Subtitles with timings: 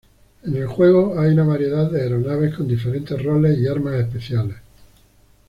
[0.41, 4.55] En el juego, hay una variedad de aeronaves con diferentes roles y armas especiales.